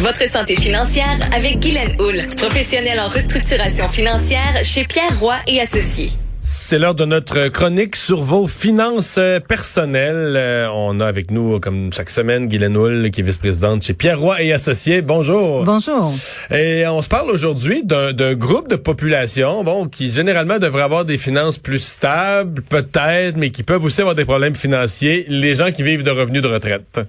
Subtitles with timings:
[0.00, 6.10] Votre santé financière avec Guylaine Houle, professionnelle en restructuration financière chez Pierre Roy et Associés.
[6.42, 10.34] C'est l'heure de notre chronique sur vos finances euh, personnelles.
[10.36, 14.18] Euh, on a avec nous, comme chaque semaine, Guylaine Houle, qui est vice-présidente chez Pierre
[14.18, 15.00] Roy et Associés.
[15.00, 15.64] Bonjour.
[15.64, 16.12] Bonjour.
[16.50, 21.04] Et on se parle aujourd'hui d'un d'un groupe de population, bon, qui généralement devrait avoir
[21.04, 25.24] des finances plus stables, peut-être, mais qui peuvent aussi avoir des problèmes financiers.
[25.28, 27.00] Les gens qui vivent de revenus de retraite.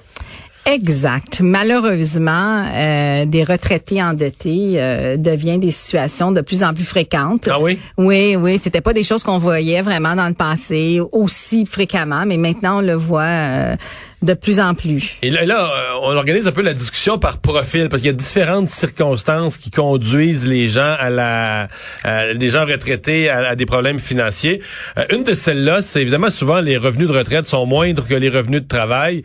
[0.68, 1.42] Exact.
[1.42, 7.48] Malheureusement, euh, des retraités endettés euh, devient des situations de plus en plus fréquentes.
[7.52, 7.78] Ah oui?
[7.98, 8.58] Oui, oui.
[8.58, 12.82] C'était pas des choses qu'on voyait vraiment dans le passé aussi fréquemment, mais maintenant on
[12.82, 13.76] le voit euh,
[14.24, 15.12] de plus en plus.
[15.22, 18.14] Et là, là, euh, on organise un peu la discussion par profil parce qu'il y
[18.14, 21.68] a différentes circonstances qui conduisent les gens à la,
[22.04, 24.62] à- les gens retraités à, à des problèmes financiers.
[24.98, 28.30] Euh, une de celles-là, c'est évidemment souvent les revenus de retraite sont moindres que les
[28.30, 29.22] revenus de travail.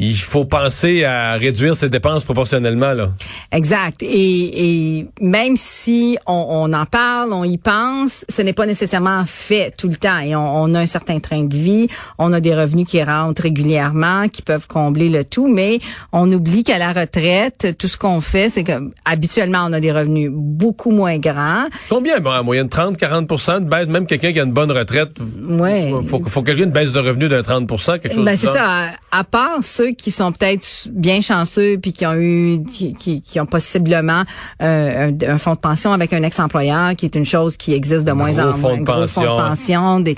[0.00, 3.08] Il faut penser à réduire ses dépenses proportionnellement là.
[3.50, 4.00] Exact.
[4.02, 9.24] Et, et même si on, on en parle, on y pense, ce n'est pas nécessairement
[9.26, 10.18] fait tout le temps.
[10.20, 13.42] Et on, on a un certain train de vie, on a des revenus qui rentrent
[13.42, 15.80] régulièrement, qui peuvent combler le tout, mais
[16.12, 19.90] on oublie qu'à la retraite, tout ce qu'on fait, c'est que habituellement on a des
[19.92, 21.66] revenus beaucoup moins grands.
[21.88, 22.20] Combien?
[22.20, 23.88] Bon, en moyenne 30, 40% de baisse.
[23.88, 25.10] Même quelqu'un qui a une bonne retraite,
[25.48, 25.90] Ouais.
[26.04, 28.46] faut, faut qu'il y ait une baisse de revenus de 30% quelque chose Ben c'est
[28.46, 28.86] ça.
[29.10, 33.40] À, part ceux qui sont peut-être bien chanceux puis qui ont eu, qui, qui, qui
[33.40, 34.22] ont possiblement
[34.62, 38.04] euh, un, un fonds de pension avec un ex-employeur, qui est une chose qui existe
[38.04, 38.76] de moins en fonds moins.
[38.76, 39.36] de Un gros fonds de pension.
[39.36, 40.00] pension.
[40.00, 40.16] Des,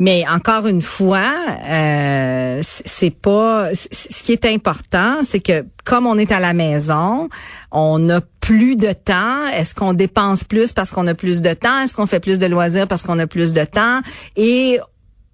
[0.00, 1.24] mais encore une fois,
[1.68, 3.70] euh, c'est pas.
[3.74, 7.28] Ce qui est important, c'est que comme on est à la maison,
[7.72, 9.46] on a plus de temps.
[9.56, 11.80] Est-ce qu'on dépense plus parce qu'on a plus de temps?
[11.82, 14.00] Est-ce qu'on fait plus de loisirs parce qu'on a plus de temps?
[14.36, 14.78] Et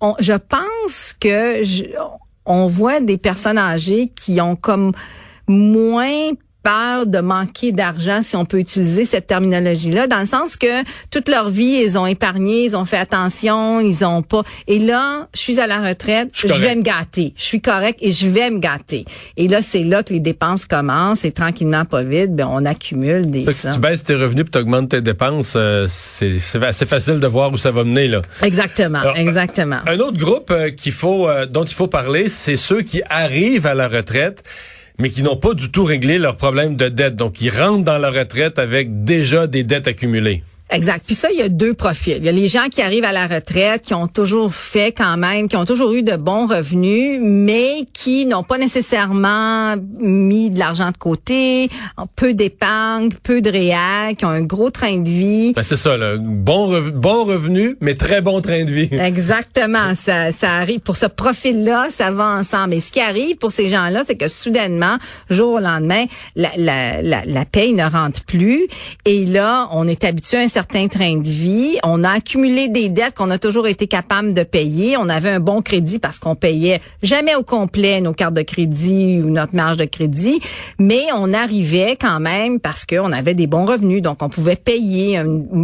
[0.00, 1.84] on- je pense que je-
[2.46, 4.92] on voit des personnes âgées qui ont comme
[5.46, 6.32] moins
[6.64, 11.28] peur de manquer d'argent, si on peut utiliser cette terminologie-là, dans le sens que toute
[11.28, 14.42] leur vie, ils ont épargné, ils ont fait attention, ils ont pas.
[14.66, 17.34] Et là, je suis à la retraite, je, vais me gâter.
[17.36, 19.04] Je suis correct et je vais me gâter.
[19.36, 23.30] Et là, c'est là que les dépenses commencent et tranquillement, pas vite, ben, on accumule
[23.30, 26.86] des si tu baisses tes revenus et tu augmentes tes dépenses, euh, c'est c'est assez
[26.86, 28.08] facile de voir où ça va mener.
[28.08, 28.22] là.
[28.42, 29.78] Exactement, Alors, exactement.
[29.86, 33.66] Un autre groupe euh, qu'il faut, euh, dont il faut parler, c'est ceux qui arrivent
[33.66, 34.42] à la retraite
[34.98, 37.16] mais qui n'ont pas du tout réglé leurs problèmes de dette.
[37.16, 40.42] Donc, ils rentrent dans la retraite avec déjà des dettes accumulées.
[40.74, 41.02] Exact.
[41.06, 42.16] Puis ça, il y a deux profils.
[42.18, 45.16] Il y a les gens qui arrivent à la retraite, qui ont toujours fait quand
[45.16, 50.58] même, qui ont toujours eu de bons revenus, mais qui n'ont pas nécessairement mis de
[50.58, 55.08] l'argent de côté, ont peu d'épargne, peu de réel, qui ont un gros train de
[55.08, 55.52] vie.
[55.54, 56.16] Ben, c'est ça, là.
[56.18, 58.88] Bon, rev- bon revenu, mais très bon train de vie.
[58.92, 62.74] Exactement, ça, ça arrive pour ce profil-là, ça va ensemble.
[62.74, 64.96] Et ce qui arrive pour ces gens-là, c'est que soudainement,
[65.30, 68.66] jour au lendemain, la, la, la, la paye ne rentre plus.
[69.04, 71.78] Et là, on est habitué à un certain train de vie.
[71.82, 74.96] On a accumulé des dettes qu'on a toujours été capable de payer.
[74.96, 79.20] On avait un bon crédit parce qu'on payait jamais au complet nos cartes de crédit
[79.22, 80.40] ou notre marge de crédit,
[80.78, 85.20] mais on arrivait quand même parce qu'on avait des bons revenus, donc on pouvait payer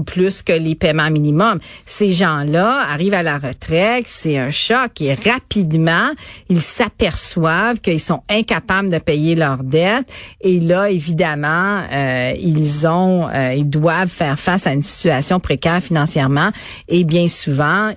[0.07, 1.59] plus que les paiements minimums.
[1.87, 6.11] Ces gens-là arrivent à la retraite, c'est un choc et rapidement,
[6.49, 13.29] ils s'aperçoivent qu'ils sont incapables de payer leurs dettes et là, évidemment, euh, ils ont,
[13.29, 16.51] euh, ils doivent faire face à une situation précaire financièrement
[16.89, 17.93] et bien souvent,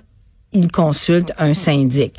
[0.52, 2.18] ils consultent un syndic.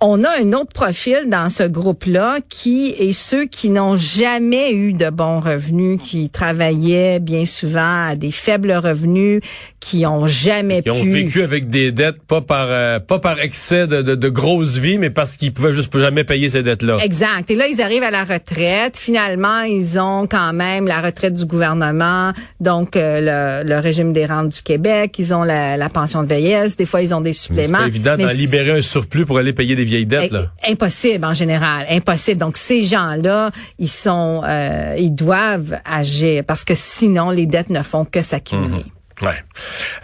[0.00, 4.92] On a un autre profil dans ce groupe-là qui est ceux qui n'ont jamais eu
[4.92, 9.40] de bons revenus, qui travaillaient bien souvent à des faibles revenus,
[9.80, 13.40] qui ont jamais Qui ont pu vécu avec des dettes, pas par euh, pas par
[13.40, 16.98] excès de, de, de grosse vie, mais parce qu'ils pouvaient juste jamais payer ces dettes-là.
[17.02, 17.50] Exact.
[17.50, 18.96] Et là, ils arrivent à la retraite.
[18.98, 24.26] Finalement, ils ont quand même la retraite du gouvernement, donc euh, le, le régime des
[24.26, 25.16] rentes du Québec.
[25.18, 26.76] Ils ont la, la pension de vieillesse.
[26.76, 27.78] Des fois, ils ont des C'est suppléments.
[27.78, 30.52] pas évident d'en libérer un surplus pour aller payer des vieilles dettes, là.
[30.66, 32.38] Eh, Impossible en général, impossible.
[32.38, 37.82] Donc ces gens-là, ils sont, euh, ils doivent agir parce que sinon les dettes ne
[37.82, 38.84] font que s'accumuler.
[39.22, 39.42] Ouais.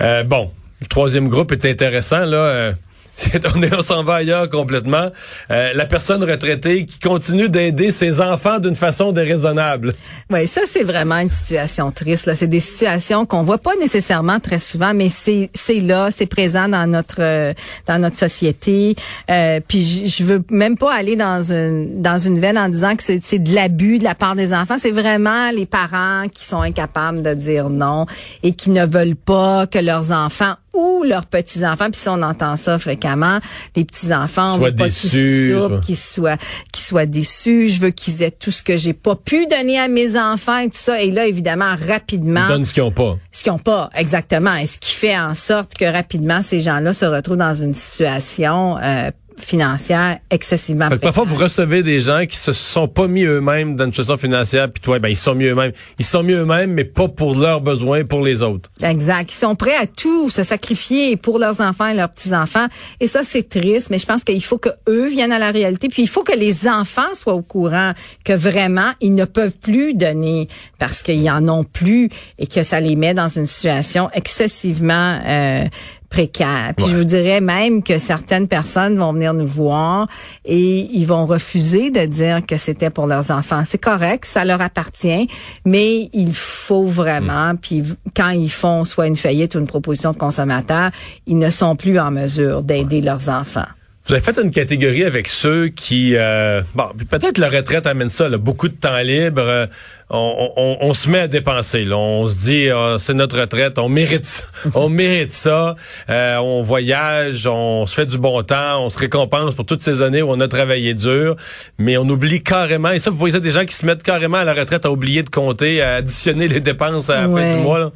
[0.00, 0.50] Euh, bon,
[0.80, 2.74] le troisième groupe est intéressant, là.
[3.34, 5.10] euh, on, on s'en va ailleurs complètement.
[5.50, 9.92] Euh, la personne retraitée qui continue d'aider ses enfants d'une façon déraisonnable.
[10.30, 12.34] Oui, ça c'est vraiment une situation triste.
[12.34, 16.68] C'est des situations qu'on voit pas nécessairement très souvent, mais c'est c'est là, c'est présent
[16.68, 17.52] dans notre euh,
[17.86, 18.96] dans notre société.
[19.30, 23.02] Euh, puis je veux même pas aller dans une dans une veine en disant que
[23.02, 24.76] c'est c'est de l'abus de la part des enfants.
[24.78, 28.06] C'est vraiment les parents qui sont incapables de dire non
[28.42, 32.56] et qui ne veulent pas que leurs enfants ou leurs petits-enfants, puis si on entend
[32.56, 33.38] ça fréquemment,
[33.76, 35.54] les petits-enfants, soient déçus,
[35.84, 36.36] qu'ils soient,
[36.72, 39.88] qu'ils soient déçus, je veux qu'ils aient tout ce que j'ai pas pu donner à
[39.88, 41.00] mes enfants et tout ça.
[41.00, 42.46] Et là, évidemment, rapidement...
[42.48, 43.18] Ils donnent ce qu'ils ont pas.
[43.32, 44.54] Ce qu'ils ont pas, exactement.
[44.56, 48.78] Et ce qui fait en sorte que rapidement, ces gens-là se retrouvent dans une situation
[48.78, 53.84] euh, financière excessivement Parfois, vous recevez des gens qui se sont pas mis eux-mêmes dans
[53.84, 55.72] une situation financière, puis toi, ben ils sont mieux eux-mêmes.
[55.98, 58.70] Ils sont mieux eux-mêmes, mais pas pour leurs besoins, pour les autres.
[58.82, 59.30] Exact.
[59.30, 62.66] Ils sont prêts à tout se sacrifier pour leurs enfants et leurs petits-enfants.
[63.00, 65.88] Et ça, c'est triste, mais je pense qu'il faut que eux viennent à la réalité,
[65.88, 67.92] puis il faut que les enfants soient au courant
[68.24, 70.48] que vraiment, ils ne peuvent plus donner
[70.78, 72.08] parce qu'ils en ont plus
[72.38, 75.64] et que ça les met dans une situation excessivement euh,
[76.14, 76.72] précaire.
[76.76, 80.06] Puis je vous dirais même que certaines personnes vont venir nous voir
[80.44, 83.64] et ils vont refuser de dire que c'était pour leurs enfants.
[83.68, 85.26] C'est correct, ça leur appartient,
[85.64, 87.58] mais il faut vraiment, mm.
[87.58, 87.82] puis
[88.14, 90.90] quand ils font soit une faillite ou une proposition de consommateur,
[91.26, 93.66] ils ne sont plus en mesure d'aider leurs enfants.
[94.06, 98.28] Vous avez fait une catégorie avec ceux qui, euh, bon, peut-être la retraite amène ça,
[98.28, 99.40] là, beaucoup de temps libre.
[99.40, 99.66] Euh,
[100.10, 101.86] on, on, on, se met à dépenser.
[101.86, 101.96] Là.
[101.96, 105.76] On se dit, ah, c'est notre retraite, on mérite, on mérite ça.
[106.10, 110.02] Euh, on voyage, on se fait du bon temps, on se récompense pour toutes ces
[110.02, 111.36] années où on a travaillé dur,
[111.78, 112.90] mais on oublie carrément.
[112.90, 114.90] Et ça, vous voyez ça, des gens qui se mettent carrément à la retraite à
[114.90, 117.78] oublier de compter, à additionner les dépenses à la fin du mois.
[117.78, 117.92] Là.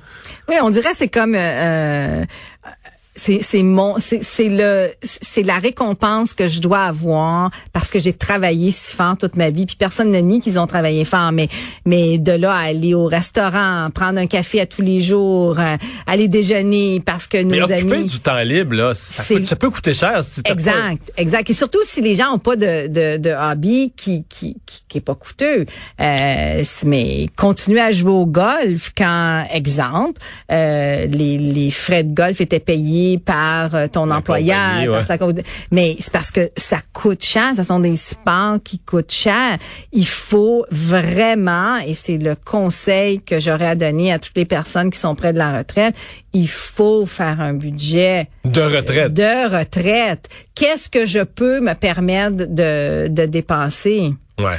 [0.49, 2.25] Oui, on dirait c'est comme euh,
[3.19, 7.99] c'est c'est mon c'est c'est le c'est la récompense que je dois avoir parce que
[7.99, 9.67] j'ai travaillé si fort toute ma vie.
[9.67, 11.49] Puis personne ne nie qu'ils ont travaillé fort mais
[11.85, 15.77] mais de là à aller au restaurant prendre un café à tous les jours euh,
[16.07, 19.95] aller déjeuner parce que nos mais amis du temps libre là ça, ça peut coûter
[19.95, 21.51] cher si exact exact.
[21.51, 24.57] Et surtout si les gens ont pas de de, de hobby qui qui
[24.89, 25.67] qui, est pas coûteux.
[26.01, 30.21] Euh, mais continuer à jouer au golf quand exemple
[30.53, 35.05] euh, les les frais de golf étaient payés par euh, ton employeur.
[35.71, 37.53] mais c'est parce que ça coûte cher.
[37.57, 39.57] Ce sont des sports qui coûtent cher.
[39.93, 44.91] Il faut vraiment, et c'est le conseil que j'aurais à donner à toutes les personnes
[44.91, 45.95] qui sont près de la retraite,
[46.35, 49.15] il faut faire un budget de retraite.
[49.15, 50.29] De retraite.
[50.55, 54.13] Qu'est-ce que je peux me permettre de, de dépenser?
[54.39, 54.59] Ouais.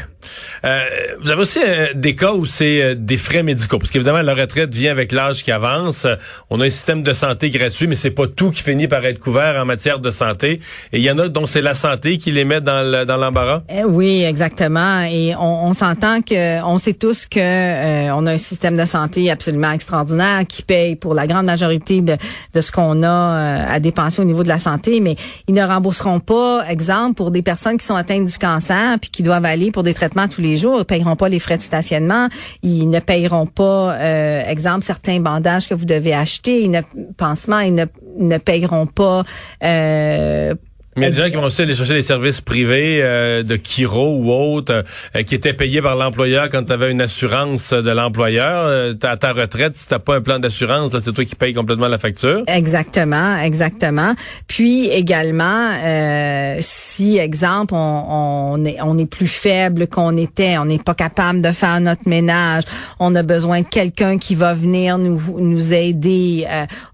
[0.65, 0.83] Euh,
[1.21, 4.33] vous avez aussi euh, des cas où c'est euh, des frais médicaux, parce qu'évidemment la
[4.33, 6.05] retraite vient avec l'âge qui avance.
[6.49, 9.19] On a un système de santé gratuit, mais c'est pas tout qui finit par être
[9.19, 10.59] couvert en matière de santé.
[10.91, 13.63] Et il y en a dont c'est la santé qui les met dans dans l'embarras.
[13.69, 15.01] Eh oui, exactement.
[15.09, 17.39] Et on, on s'entend que on sait tous que
[18.11, 22.17] on a un système de santé absolument extraordinaire qui paye pour la grande majorité de,
[22.53, 25.15] de ce qu'on a à dépenser au niveau de la santé, mais
[25.47, 29.23] ils ne rembourseront pas, exemple, pour des personnes qui sont atteintes du cancer puis qui
[29.23, 30.75] doivent aller pour des traitements tous les jours.
[30.75, 32.27] Ils ne paieront pas les frais de stationnement.
[32.61, 36.63] Ils ne paieront pas, euh, exemple, certains bandages que vous devez acheter.
[36.63, 36.81] Ils ne,
[37.63, 37.85] ils ne,
[38.17, 39.23] ne paieront pas
[39.63, 40.53] euh,
[40.95, 43.43] mais il y a des gens qui vont aussi aller chercher des services privés euh,
[43.43, 44.83] de Kiro ou autres
[45.15, 48.65] euh, qui étaient payés par l'employeur quand tu avais une assurance de l'employeur.
[48.65, 51.87] Euh, à ta retraite, si t'as pas un plan d'assurance, c'est toi qui payes complètement
[51.87, 52.43] la facture.
[52.47, 54.13] Exactement, exactement.
[54.47, 55.73] Puis également,
[56.59, 61.41] si exemple on, on, est on est plus faible qu'on était, on n'est pas capable
[61.41, 62.63] de faire notre ménage,
[62.99, 66.45] on a besoin de quelqu'un qui va venir nous nous aider,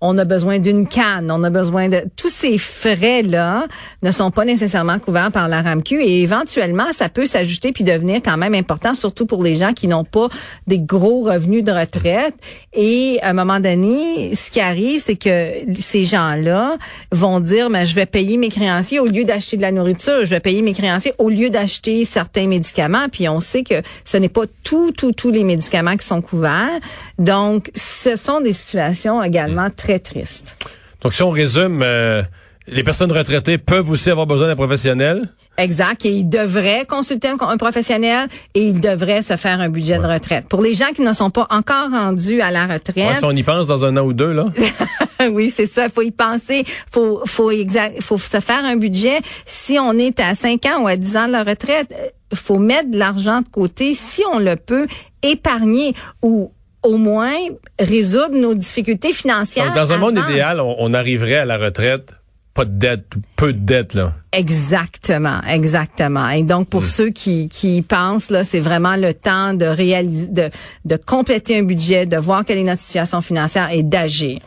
[0.02, 3.66] on a besoin d'une canne, on a besoin de tous ces frais là
[4.04, 8.22] ne sont pas nécessairement couverts par la RAMQ et éventuellement, ça peut s'ajouter puis devenir
[8.24, 10.28] quand même important, surtout pour les gens qui n'ont pas
[10.68, 12.36] des gros revenus de retraite.
[12.74, 16.78] Et à un moment donné, ce qui arrive, c'est que ces gens-là
[17.12, 20.30] vont dire, mais je vais payer mes créanciers au lieu d'acheter de la nourriture, je
[20.30, 23.08] vais payer mes créanciers au lieu d'acheter certains médicaments.
[23.12, 26.80] Puis on sait que ce n'est pas tout, tout, tous les médicaments qui sont couverts.
[27.20, 30.58] Donc, ce sont des situations également très tristes.
[31.02, 32.24] Donc, si on résume, euh,
[32.68, 35.30] les personnes retraitées peuvent aussi avoir besoin d'un professionnel.
[35.58, 36.06] Exact.
[36.06, 40.48] Et ils devraient consulter un, professionnel et ils devraient se faire un budget de retraite.
[40.50, 43.08] Pour les gens qui ne sont pas encore rendus à la retraite.
[43.08, 44.48] Ouais, si on y pense dans un an ou deux, là.
[45.32, 45.90] oui, c'est ça.
[45.90, 46.64] Faut y penser.
[46.92, 49.20] Faut, faut exact, faut se faire un budget.
[49.46, 52.60] Si on est à 5 ans ou à 10 ans de la retraite, euh, faut
[52.60, 54.88] mettre de l'argent de côté si on le peut,
[55.24, 56.52] épargner ou
[56.84, 57.34] au moins
[57.80, 59.74] résoudre nos difficultés financières.
[59.74, 62.12] dans un monde idéal, on arriverait à la retraite
[62.56, 64.14] pas de dette, peu de dette, là.
[64.32, 66.30] Exactement, exactement.
[66.30, 70.28] Et donc pour ceux qui qui y pensent là, c'est vraiment le temps de réaliser,
[70.30, 70.50] de
[70.86, 74.40] de compléter un budget, de voir quelle est notre situation financière et d'agir.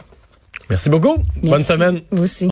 [0.70, 1.16] Merci beaucoup.
[1.42, 2.00] Bonne semaine.
[2.10, 2.46] Vous aussi.